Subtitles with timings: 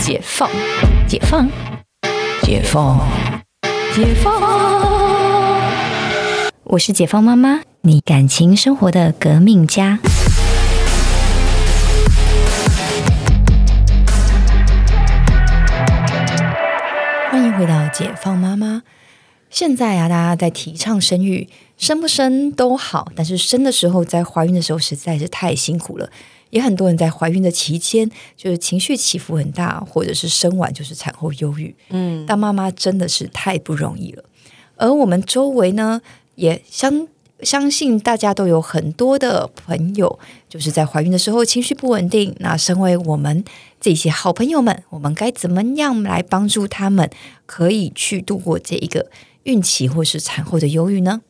[0.00, 0.48] 解放，
[1.06, 1.46] 解放，
[2.42, 2.98] 解放，
[3.94, 5.60] 解放。
[6.64, 9.98] 我是解放妈妈，你感情生活的革命家。
[17.30, 18.82] 欢迎回到解放妈妈。
[19.50, 21.48] 现在啊，大家在提倡生育，
[21.80, 26.08] 生不生都好，但是生的时候，在怀孕的时候实在是太辛苦了。
[26.50, 31.74] 也很多人在怀孕的期间，就是情绪起伏很大，或者是生完就是产后忧郁。
[31.88, 34.22] 嗯，当妈妈真的是太不容易了。
[34.76, 36.02] 而我们周围呢，
[36.34, 37.08] 也相
[37.40, 40.18] 相信大家都有很多的朋友，
[40.50, 42.36] 就是在怀孕的时候情绪不稳定。
[42.40, 43.42] 那身为我们
[43.80, 47.08] 这些好朋友们，我们该怎么样来帮助他们，
[47.46, 49.10] 可以去度过这一个
[49.44, 51.22] 孕期或是产后的忧郁呢？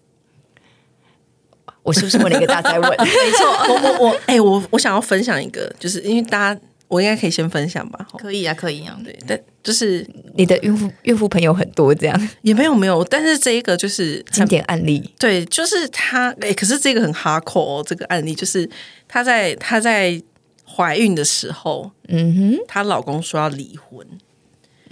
[1.91, 2.89] 我是不是问了一个大灾问？
[3.03, 8.07] 没错，我我我，哎、我我想要分享一个，就是因为大家，我应该可以先分享吧？
[8.13, 8.97] 齁可以啊，可以啊。
[9.05, 15.13] 对，但就是你的孕妇孕妇朋友很多，这样也没有没有，但是这一个就是经典案例。
[15.19, 18.71] 对，就是她，哎、可是这个很哈口哦，这个案例就是
[19.09, 20.23] 她在她在
[20.65, 24.07] 怀孕的时候，嗯哼，她老公说要离婚，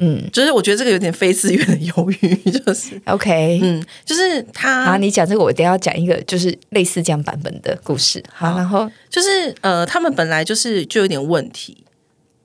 [0.01, 3.59] 嗯就是我觉得这个有点非自愿的犹豫，就是，OK。
[3.61, 8.23] 嗯，就是他啊，你讲这个，我等一下要讲一个就是类似这样版本的故事。
[8.33, 11.85] 好，然后就是呃，他们本来就是就有点问题，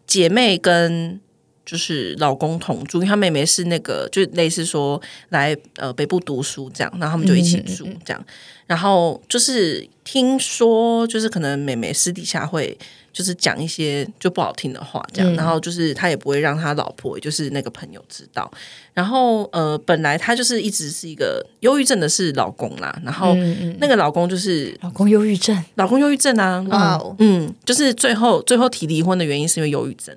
[0.08, 1.20] 姐妹跟
[1.64, 8.26] 就是老公同住，因为她妹妹是那个就类似说来呃北部读书这样，然后他们就一起住这样，
[8.66, 12.76] 然后就是听说就是可能妹妹私底下会。
[13.14, 18.52] 就是讲一些就不好听的话，这样，然后就是他也不会让他老婆，也就是那个朋友知道。
[18.92, 23.36] 然后呃，本来他就是一直是一个忧郁症的是老公啦，然后
[23.80, 30.16] 那个老公就是老公忧郁症，老公忧郁症啊，哇哦，嗯，就是最后最后提离婚的原因是因为忧郁症，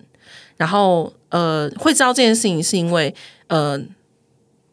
[0.57, 3.15] 然后呃会知道这件事情是因为
[3.49, 3.79] 呃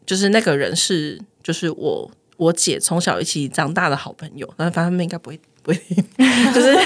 [0.06, 5.80] 就是那个人是就是我我姐从小一起长大的好朋友，但反正他们应该不会 不会，
[6.54, 6.76] 就是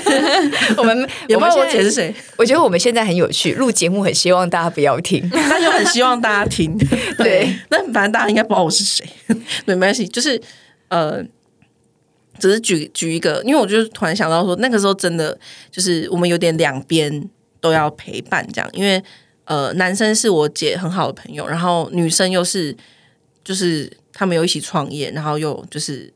[0.77, 0.97] 我们
[1.27, 5.29] 也不知道我姐是谁，我觉得我们现在很有趣，录节目很希望大家不要听。
[5.33, 6.79] 但又很希望大家听，
[7.19, 9.05] 对，那反正大家应该不知道我是谁，
[9.67, 10.41] 对，没关系，就是
[10.89, 11.25] 呃。
[12.41, 15.37] 只是举举一个，因为我就突然想到说，那个时候真的
[15.73, 17.29] 就是我们有点两边
[17.61, 19.03] 都要陪伴这样，因为
[19.43, 22.77] 呃，男生是我姐很好的朋友，然后女生又是
[23.43, 26.13] 就是他们又一起创业，然后又就是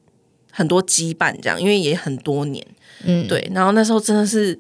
[0.50, 2.66] 很多羁绊这样，因为也很多年，
[3.04, 4.58] 嗯，对，然后那时候真的是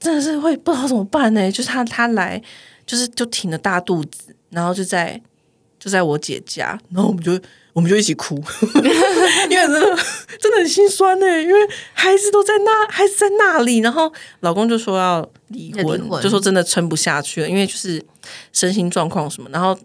[0.00, 1.52] 真的是会不知道怎么办呢？
[1.52, 2.42] 就是他他来
[2.86, 5.20] 就是就挺着大肚子，然后就在
[5.78, 7.38] 就在我姐家，然后我们就
[7.74, 8.42] 我们就一起哭，
[9.50, 9.80] 因为真的
[10.40, 11.60] 真的很心酸呢，因为
[11.92, 14.10] 孩子都在那，孩子在那里，然后
[14.40, 18.02] 老公就说要离婚，要离婚就说真的撑不下去了，因为就是
[18.54, 19.78] 身心状况什么，然后。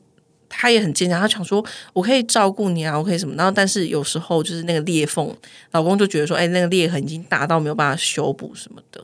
[0.56, 5.36] 他也很坚强，他想说我可以照顾你啊，我可以什么，然后但是有时候就是那个裂缝，
[5.72, 9.04] 老公就觉得说，哎，那个裂痕已经大到没有办法修补什么的，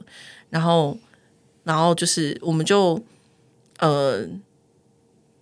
[0.50, 0.98] 然后，
[1.64, 3.02] 然后就是我们就
[3.80, 4.26] 呃，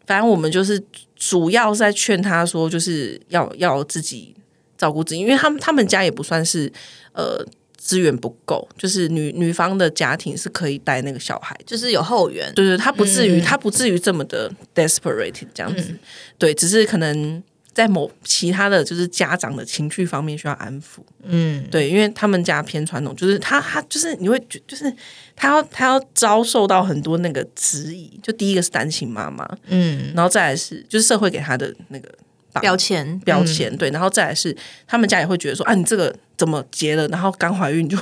[0.06, 0.81] 反正我们就是
[1.16, 4.34] 主要是在劝他说，就是要要自己
[4.78, 6.72] 照顾自己，因为他们他们家也不算是
[7.13, 7.45] 呃
[7.77, 13.43] 资源不够，就是女女方的家庭是可以带那个小孩，就是有后援，对对，他不至于，嗯。
[13.47, 15.97] 他不至于这么的 desperate 这样子，
[16.38, 17.41] 对，只是可能
[17.73, 24.91] 在某其他的就是家长的情绪方面需要安抚，嗯，对，因为他们家偏传统，就是他他就是你会觉就是
[25.35, 32.26] 他要他要遭受到很多那个质疑，就第一个是单亲妈妈，嗯，然后再来是就是社会给他的那个榜
[32.59, 37.97] 标签，标签，对，然后再来是他们家也会觉得说啊，你这个怎么结了，然后刚怀孕就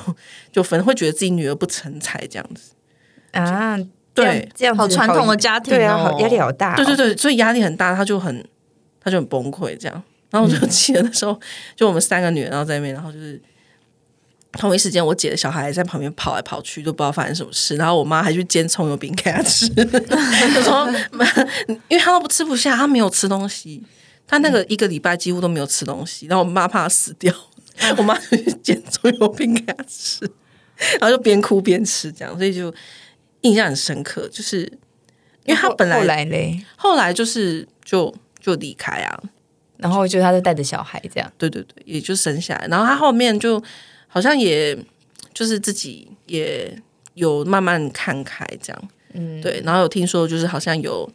[0.51, 2.71] 就分，会觉得自己女儿不成才这样子。
[3.31, 3.77] 啊，
[4.13, 8.45] 对这样子好传统的家庭哦对啊，好压力好大哦，对对对，所以压力很大，他就很
[9.03, 10.03] 他就很崩溃这样。
[10.31, 11.39] 然后我就记得那时候，
[11.75, 13.41] 就我们三个女人，然后在那边，然后就是
[14.53, 17.75] 同一时间，我姐的小孩在旁边跑来跑去，都不知道发生什么事。
[17.77, 20.89] 然后我妈还去煎葱油饼给他吃， 就说
[21.87, 23.81] 因为他都不吃不下，他没有吃东西，
[24.27, 26.27] 他那个一个礼拜几乎都没有吃东西。
[26.27, 27.33] 然后我妈怕他死掉，
[27.97, 30.29] 我妈就去煎葱油饼给他吃，
[30.99, 32.73] 然后就边哭边吃，这样，所以就
[33.41, 34.61] 印象很深刻，就是
[35.45, 39.23] 因为他本来后来嘞，后来就是就就离开啊，
[39.77, 42.67] 然后就他就带着小孩这样，对对对，也就生下来。
[42.67, 43.61] 然后他后面就
[44.07, 44.77] 好像也
[45.33, 46.75] 就是自己也
[47.13, 49.61] 有慢慢看开这样，嗯，对。
[49.63, 51.09] 然后有听说就是好像有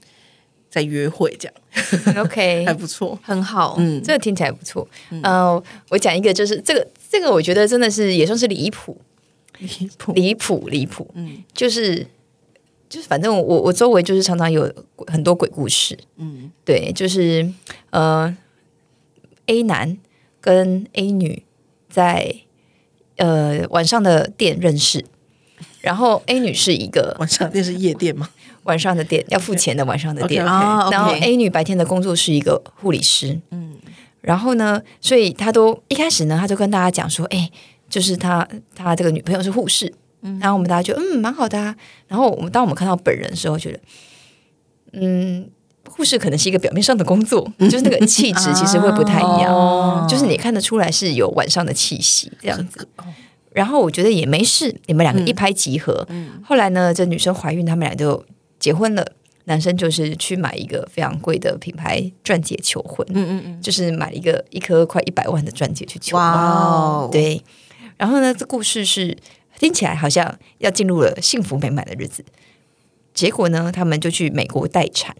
[0.70, 3.18] 在约会这样，，OK， 还不错。
[3.22, 4.86] 很好，嗯，这个听起来不错。
[5.22, 8.96] 呃，我讲一个，就是这个这个，我觉得真的是也算是离谱，
[9.58, 10.12] 离谱。
[10.12, 11.10] 离谱，离谱。
[11.14, 12.06] 嗯就是
[12.88, 14.72] 就是反正我我周围就是常常有
[15.08, 17.52] 很多鬼故事，嗯，对，就是
[17.90, 18.36] 呃
[19.46, 19.98] ，A 男
[20.40, 21.42] 跟 A 女
[21.88, 22.34] 在
[23.16, 25.04] 呃晚上的店认识，
[25.80, 28.30] 然后 A 女是一个晚上店是夜店吗？
[28.64, 30.44] 晚上的店要付钱的晚上的店。
[30.44, 33.74] 然后 A 女白天的工作是一个护理师，嗯，
[34.20, 37.50] 然后呢，所以他都一开始呢，他就跟大家讲说，哎，
[37.88, 39.92] 就是他他这个女朋友是护士，
[40.22, 41.74] 嗯，然后我们大家就嗯蛮好的啊，
[42.08, 43.80] 然后我们当我们看到本人的时候，觉得
[44.92, 45.50] 嗯。
[45.88, 50.06] 护士可能是一个表面上的工作， 就是那个气质其实会不太一样，哦。
[50.08, 52.86] 就是你看得出来是有晚上的气息这样子。
[53.52, 56.06] 然后我觉得也没事，你们两个一拍即合。
[56.44, 58.24] 后来呢，这女生怀孕，他们俩就
[58.60, 59.04] 结婚了。
[59.44, 66.24] 男生就是去买一个非常贵的品牌钻戒求婚，嗯嗯嗯，就是买一个一颗快一百万的钻戒去求婚。
[66.24, 67.42] 哇哦，对，
[67.96, 69.16] 然后呢，这故事是
[69.58, 72.24] 听起来好像要进入了幸福美满的日子，
[73.12, 75.16] 结果呢，他们就去美国待产，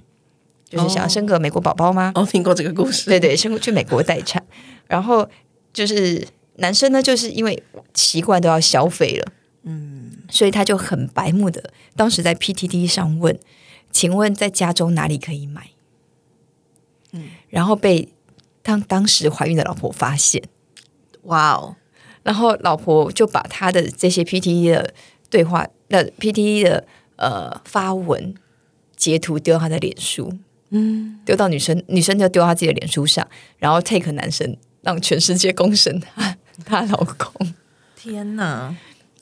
[0.69, 2.12] 就是想要生个美国宝宝吗？
[2.14, 4.40] 哦，听过这个故事，对对，生去美国待产，
[4.87, 5.28] 然后
[5.72, 6.25] 就是
[6.56, 7.60] 男生呢，就是因为
[7.94, 13.38] 习惯都要消费了，嗯，所以他就很白目的，当时在 PTT 上问，
[13.90, 15.70] 请问在加州哪里可以买？
[17.12, 18.08] 嗯，然后被
[18.62, 20.42] 当当时怀孕的老婆发现，
[21.24, 21.76] 哇哦，
[22.22, 24.94] 然后老婆就把他的这些 PTT 的
[25.28, 26.86] 对话，那 PTT 的
[27.16, 28.34] 呃发文
[28.96, 30.32] 截图丢到他的脸书，
[30.70, 33.26] 嗯，丢到女生，女生就丢到她自己的脸书上，
[33.58, 37.54] 然后 take 男生，让全世界公审他 她老公。
[37.96, 38.74] 天哪，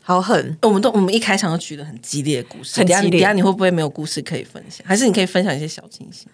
[0.08, 0.56] 好狠！
[0.62, 4.82] 我们都我们一开场就举了很激烈的故事，很激烈等下下你会不会没有故事可以分享？
[4.86, 6.26] 还是你可以分享一些小清新？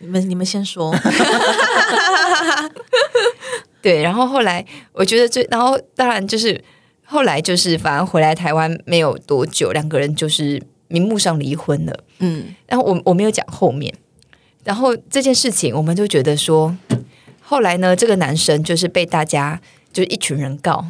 [0.00, 0.92] 你们你们先说，
[3.80, 6.60] 对，然后后来我觉得最，然后当然就是
[7.04, 12.04] 后来就是反而回来台湾没有多久，两个人就是明目上离婚了。
[12.18, 13.94] 嗯，然后我我没有讲后面，
[14.64, 16.76] 然后这件事情我们就觉得说，
[17.40, 19.60] 后来呢，这个男生就是被大家
[19.92, 20.86] 就是一群人告，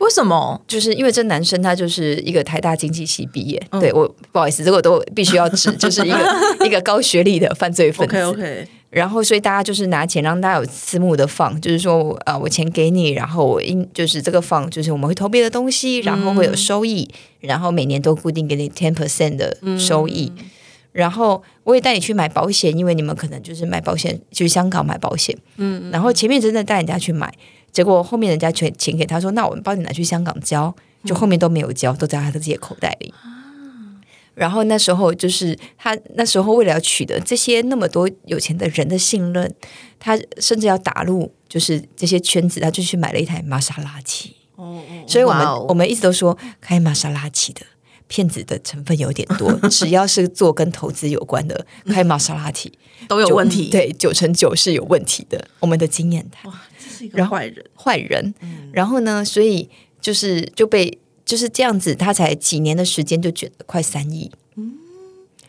[0.00, 0.60] 为什么？
[0.66, 8.16] 就是因为这男生他就是一个台大经济系毕业，嗯对我不好意思，这个我都必须要指， 就是一个一个高学历的犯罪分子。
[8.16, 17.08] OK OK，然后所以大家就是拿钱让大家有私募的放，就是说啊、呃我钱给你，然后我应就是这个放，就是我们会投别的东西，然后会有收益，
[17.40, 20.32] 然后每年都固定给你 ten percent 的收益。
[20.92, 25.36] 然后我也带你去买保险，因为你们可能就是买保险，去香港买保险。
[25.56, 27.32] 嗯，然后前面真的带人家去买，
[27.72, 30.74] 结果后面人家全钱给他说，那我们帮你拿去香港交，
[31.04, 33.12] 就后面都没有交，都在他的自己的口袋里。
[34.34, 39.54] 然后那时候就是他那时候为了要取得这些那么多有钱的人的信任，
[39.98, 44.34] 他甚至要打入就是这些圈子，他就去买了一台玛莎拉蒂。
[44.56, 47.62] 哦哦，所以我们、我们一直都说开玛莎拉蒂的
[48.10, 52.76] 骗子的成分有点多， 只要是做跟投资有关的，开玛莎拉蒂
[53.06, 55.46] 都有问题。，对，九成九是有问题的。
[55.60, 56.50] 我们的经验谈。
[56.50, 58.34] 哇，这是一个坏人，坏人，
[58.72, 59.70] 然后呢，所以
[60.00, 64.74] 就是就被就是这样子，他才几年的时间就卷了快三亿，嗯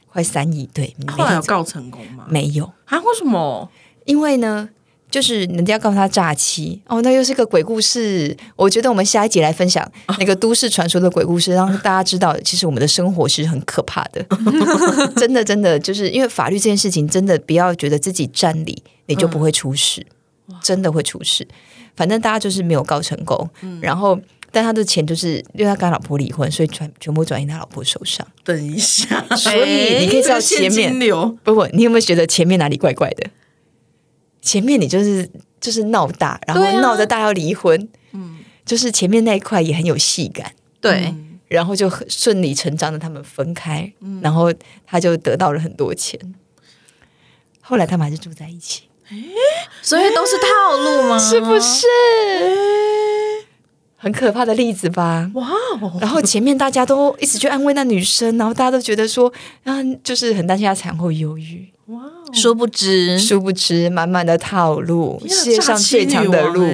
[0.07, 2.27] 快三亿，对，后来有告成功吗？
[2.29, 2.99] 没有，啊？
[2.99, 3.71] 为什么？
[4.05, 4.69] 因为呢。
[5.11, 8.35] 就是人家告诉他诈欺哦，那又是个鬼故事。
[8.55, 9.85] 我觉得我们下一集来分享
[10.17, 14.25] 那个都市传说的鬼故事，让大家知道，其实我们的生活是很可怕的。
[15.17, 20.05] 真的，真的，就是因为法律这件事情，真的不要觉得自己占理，你就不会出事，
[20.63, 21.45] 真的会出事。
[21.93, 23.49] 反正大家就是没有告成功，
[23.81, 24.17] 然后
[24.49, 28.25] 但他的钱就是因为他跟他老婆离婚，所以全全部转移他老婆手上。
[28.45, 30.97] 等一下，所以你可以知道前面
[31.43, 33.29] 不不，你有没有觉得前面哪里怪怪的？
[34.41, 35.29] 前面你就是
[35.59, 41.13] 就是闹大，然后闹得大要离婚，嗯，就是前面那一块也很有戏感，对，
[41.47, 44.53] 然后就很顺理成章的他们分开，然后
[44.85, 46.19] 他就得到了很多钱。
[47.61, 48.83] 后来他们还是住在一起，
[49.81, 51.19] 所以都是套路吗？
[51.19, 51.85] 是不是？
[53.95, 55.29] 很可怕的例子吧？
[55.35, 55.47] 哇
[55.79, 59.31] 哦，然后前面大家都一直去安慰那女生，然后大家都觉得说，
[59.63, 61.71] 啊，就是很担心她产后忧郁。
[61.91, 66.65] 哇哦，殊不知，殊不知，满满的套路，世界上最强的路，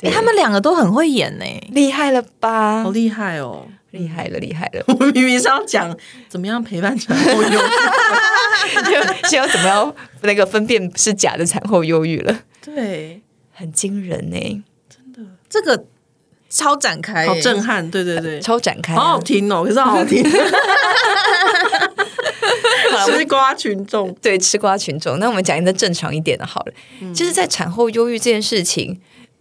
[0.00, 1.44] 哎，他们两个都很会演呢。
[1.72, 2.90] 厉害了吧好？
[2.90, 3.66] 厉害哦！
[3.90, 4.84] 厉害了，厉害了！
[4.88, 5.96] 我们明明是要讲
[6.28, 7.50] 怎么样陪伴产后忧郁，
[9.30, 12.40] 就要怎么样那个分辨是假的产后忧郁了？
[12.60, 13.22] 对，
[13.52, 14.62] 很惊人呢、
[15.48, 15.86] 这个
[16.48, 20.24] 超展开耶，好震撼，对对对，超展开、啊，好好听哦，可是好好听，
[23.04, 25.18] 吃瓜群众，对吃瓜群众。
[25.18, 26.72] 那我们讲一个正常一点的好了。
[27.12, 28.98] 其实，在产后忧郁这件事情，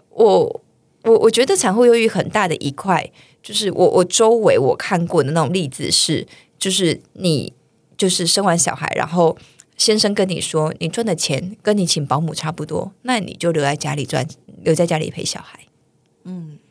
[0.10, 0.62] 我
[1.04, 3.10] 我我觉得产后忧郁很大的一块，
[3.42, 6.28] 就是我我周围我看过的那种例子是，
[6.60, 7.54] 就是你
[7.98, 9.38] 就是生完小孩，然后
[9.78, 14.28] 先生跟你说你赚的钱跟你请保姆差不多，那你就留在家里赚，
[14.62, 15.62] 留在家里陪小孩。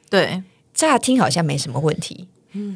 [0.09, 0.43] 对，
[0.75, 2.27] 乍听好像没什么问题，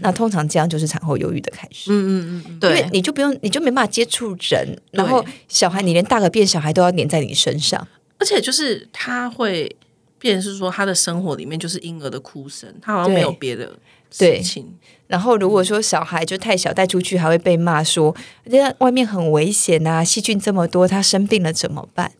[0.00, 1.90] 那通常这样就是产后忧郁的开始。
[1.90, 7.86] 嗯嗯嗯对，因为对，你就不用，你就没办法接触人，然后小孩，你连大个变小孩都要黏在你身上。
[8.18, 9.74] 而且就是他会
[10.18, 13.72] 变成是说他的生活里面就是婴儿的哭声，他好像没有别的
[14.18, 14.74] 对事情。
[15.06, 22.12] 然后如果说小孩就太小带出去，还会被骂说，人家外面很危险呐、细菌这么多，他生病了怎么办？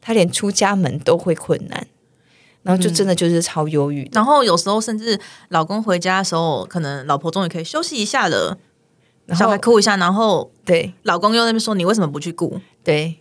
[0.00, 1.86] 他连出家门都会困难，
[2.62, 4.10] 然后就真的就是超忧郁的。
[4.14, 8.58] 然后有时候甚至老公回家的时候，可能老婆终于可以休息一下了，
[9.36, 12.60] 小孩哭一下，然后对老公又在那边说你为什么不去顾？
[12.82, 13.18] 对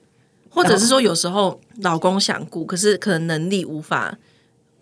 [0.50, 4.18] 或者是说有时候老公想顾，可是可能能力无法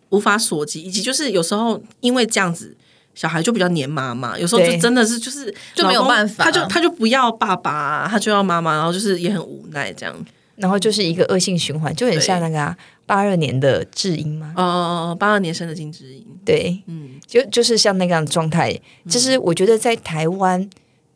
[0.10, 2.76] 无法所及，以及就是有时候因为这样子。
[3.16, 10.26] 小孩就比较黏妈妈，有时候就真的是就是就没有办法他就他就不要爸爸，他就要妈妈，然后就是也很无奈这样。
[10.60, 12.76] 然后就是一个恶性循环，就很像那个
[13.06, 14.54] 八二年的智英嘛。
[14.58, 20.70] 哦哦哦，八二年生的金智英，对，嗯，就就是像那个样的状态，就是我觉得在台湾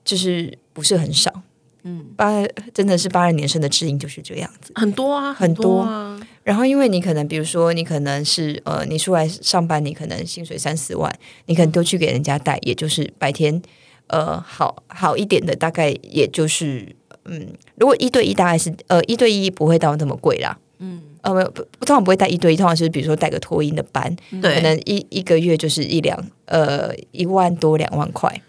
[0.06, 1.44] 就是不是很少，
[1.84, 2.42] 嗯，八
[2.74, 4.72] 真的是八二年生的智英就是这样子。
[4.76, 11.14] 很多啊，很多啊，然后因为你可能比如说你可能是呃你出来上班，你可能薪水三四万，
[11.48, 13.62] 你可能都去给人家带，也就是白天
[14.08, 20.58] 呃好好一点的大概也就是嗯，如果一对一大概是呃一对一不会到那么贵啦。
[20.80, 28.42] 嗯，呃，不，不通常不会带一对一，通常就是比如说带个托婴的班，对可能一一个月就是一两呃一万多两万块，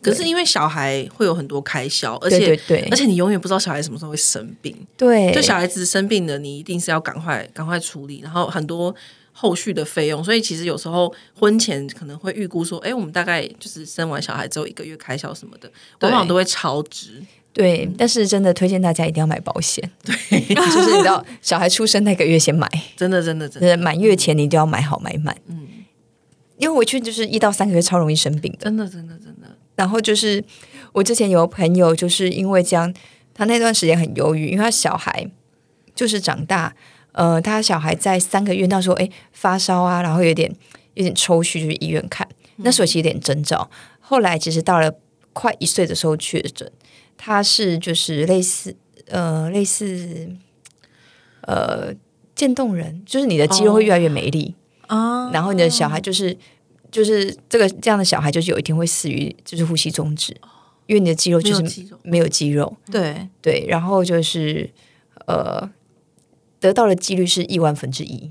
[0.00, 4.76] 可是因为小孩会有很多开销，而且对对对而且你永远不知道小孩什么时候会生病。
[4.96, 8.94] 对，就小孩子生病了，你一定是要赶快赶快处理，然后很多
[9.32, 10.22] 后续的费用。
[10.22, 15.68] 所以其实有时候婚前可能会预估说，哎，我们大概就是生完小孩之后一个月开销什么的，
[16.02, 17.20] 往往都会超支。
[17.52, 20.14] 对，但是真的推荐大家一定要买保险， 对，
[20.54, 25.66] 就是你知道小孩出生那个月先买，真的，真的，真的，满月前你一定要买好买满，嗯，
[26.56, 30.44] 因为我去就是一到三个月超容易生病的，真的，真的，真的，然后就是
[30.92, 32.94] 我之前有朋友就是因为这样，
[33.34, 35.28] 他那段时间很忧郁，因为他小孩
[35.94, 36.76] 就是长大，
[37.12, 40.54] 呃，他小孩在三个月那时候哎发烧啊，然后有点
[40.94, 44.92] 有点抽搐，就去医院看，那时候其实有点征兆，后来其实到了
[45.32, 46.70] 快一岁的时候确诊，
[47.18, 48.74] 他是就是类似
[49.08, 50.30] 呃类似
[51.42, 51.92] 呃
[52.34, 54.54] 渐冻人，就是你的肌肉会越来越没力。
[54.86, 56.34] 啊，然后你的小孩就是
[56.90, 60.34] 就是这个这样的小孩，就是有一天会死于就是呼吸终止，
[60.86, 64.70] 因为你的肌肉就是没有肌肉对，对，然后就是
[65.26, 65.68] 呃
[66.58, 68.30] 得到的几率是亿万分之一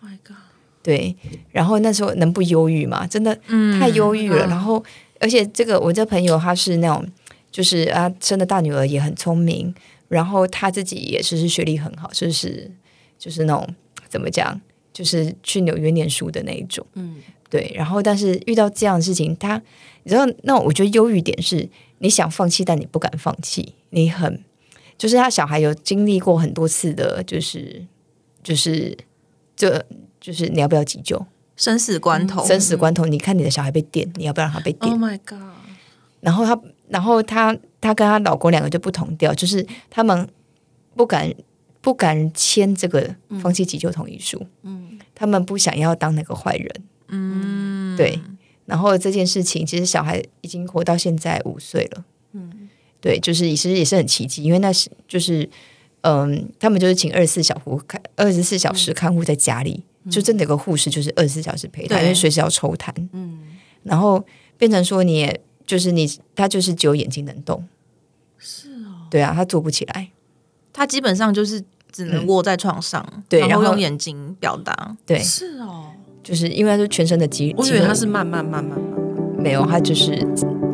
[0.00, 0.36] ，，Oh my god，
[0.82, 1.14] 对，
[1.52, 3.06] 然后那时候能不忧郁吗？
[3.06, 3.38] 真的
[3.78, 4.48] 太忧郁了。
[4.48, 4.82] 然后
[5.20, 7.06] 而且这个我这朋友他是那种
[7.50, 9.74] 就是啊生的大女儿也很聪明，
[10.08, 12.70] 然后她自己也是是学历很好，就是
[13.18, 13.68] 就是那种
[14.08, 14.60] 怎么讲，
[14.92, 17.16] 就是去纽约念书的那一种，嗯，
[17.48, 17.72] 对。
[17.74, 19.60] 然后但是遇到这样的事情，他
[20.02, 24.42] 你知道，那我觉得忧郁点是你想放弃，但你不敢放弃，你很
[24.96, 27.84] 就是他小孩有经历过很多次的，就是
[28.42, 28.96] 就是
[29.56, 29.84] 这
[30.20, 31.26] 就是你要不要急救？
[31.56, 35.38] 生死关头，生死关头，你看你的小孩被电，你要不要让他被电？Oh my god，
[36.20, 36.58] 然后她，
[36.90, 40.28] 然后她，她跟她老公两个就不同调，就是他们
[40.94, 41.32] 不敢
[41.80, 46.70] 不敢签这个放弃急救同意书，嗯，他们不想要当那个坏人，
[47.08, 48.18] 嗯，对。
[48.66, 52.04] 然后这件事情，其实小孩已经活到现在五岁了，
[52.34, 52.68] 嗯，
[53.00, 55.48] 对，就是其实也是很奇迹，因为那是就是，
[56.02, 62.02] 嗯，他们就是请二十四小护看二十四小时看护在家里，就真的有个护士就是二十四小时陪他，对。
[62.02, 63.40] 因为随时要抽痰，嗯，
[63.82, 64.24] 然后
[64.56, 67.64] 变成说你也就是你，他就是只有眼睛能动，
[68.38, 70.10] 是哦，对啊，他坐不起来，
[70.72, 71.62] 他基本上就是
[71.92, 74.96] 只能卧在床上，对然后用眼睛表达。
[75.06, 75.92] 对，是哦，
[76.24, 79.00] 就是因为他是全身的肌，我以为他是慢慢慢慢慢慢。
[79.38, 80.18] 没有，他就是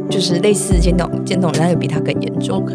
[0.08, 2.62] 就是类似渐冻渐冻人，但是比他更严重。
[2.62, 2.74] ，OK，